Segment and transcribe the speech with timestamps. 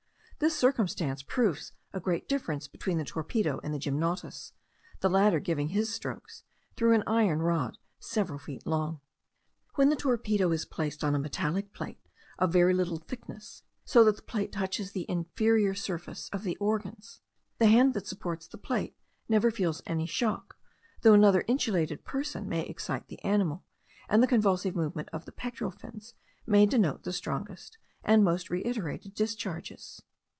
[0.39, 4.53] This circumstance proves a great difference between the torpedo and the gymnotus,
[4.99, 6.41] the latter giving his strokes
[6.75, 9.01] through an iron rod several feet long.
[9.75, 11.99] When the torpedo is placed on a metallic plate
[12.39, 17.21] of very little thickness, so that the plate touches the inferior surface of the organs,
[17.59, 18.97] the hand that supports the plate
[19.29, 20.57] never feels any shock,
[21.03, 23.63] though another insulated person may excite the animal,
[24.09, 26.15] and the convulsive movement of the pectoral fins
[26.47, 30.01] may denote the strongest and most reiterated discharges.